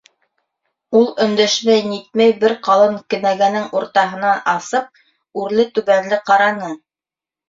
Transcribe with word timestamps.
Ул 0.99 1.03
өндәшмәй-нитмәй 1.25 2.31
бер 2.43 2.55
ҡалын 2.67 2.95
кенәгәнең 3.15 3.67
уртаһынан 3.81 4.39
асып, 4.55 4.89
үрле-түбәнле 5.43 6.19
ҡараны. 6.31 6.71